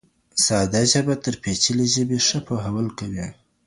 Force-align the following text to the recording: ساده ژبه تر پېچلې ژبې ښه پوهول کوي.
ساده 0.45 0.81
ژبه 0.91 1.15
تر 1.23 1.33
پېچلې 1.43 1.85
ژبې 1.95 2.17
ښه 2.27 2.39
پوهول 2.47 2.87
کوي. 2.99 3.27